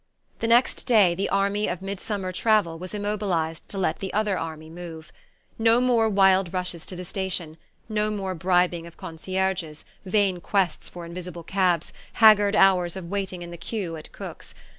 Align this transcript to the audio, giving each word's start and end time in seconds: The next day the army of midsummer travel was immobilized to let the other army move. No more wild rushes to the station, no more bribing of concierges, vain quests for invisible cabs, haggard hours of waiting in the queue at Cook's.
The 0.39 0.47
next 0.47 0.85
day 0.87 1.13
the 1.13 1.29
army 1.29 1.67
of 1.67 1.79
midsummer 1.83 2.31
travel 2.31 2.79
was 2.79 2.95
immobilized 2.95 3.69
to 3.69 3.77
let 3.77 3.99
the 3.99 4.11
other 4.15 4.35
army 4.35 4.67
move. 4.67 5.11
No 5.59 5.79
more 5.79 6.09
wild 6.09 6.51
rushes 6.55 6.87
to 6.87 6.95
the 6.95 7.05
station, 7.05 7.55
no 7.87 8.09
more 8.09 8.33
bribing 8.33 8.87
of 8.87 8.97
concierges, 8.97 9.85
vain 10.03 10.39
quests 10.41 10.89
for 10.89 11.05
invisible 11.05 11.43
cabs, 11.43 11.93
haggard 12.13 12.55
hours 12.55 12.95
of 12.95 13.09
waiting 13.11 13.43
in 13.43 13.51
the 13.51 13.57
queue 13.57 13.95
at 13.95 14.11
Cook's. 14.11 14.55